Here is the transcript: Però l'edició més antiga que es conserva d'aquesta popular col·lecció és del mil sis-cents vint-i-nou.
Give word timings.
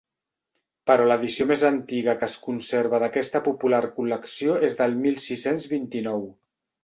Però 0.91 1.03
l'edició 1.09 1.45
més 1.49 1.65
antiga 1.69 2.15
que 2.23 2.27
es 2.31 2.37
conserva 2.45 3.01
d'aquesta 3.03 3.43
popular 3.49 3.83
col·lecció 3.99 4.55
és 4.69 4.79
del 4.79 4.99
mil 5.05 5.23
sis-cents 5.27 5.69
vint-i-nou. 5.77 6.27